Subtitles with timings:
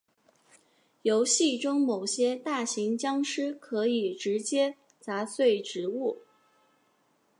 [1.03, 6.23] 游戏中某些大型僵尸可以直接砸碎植物。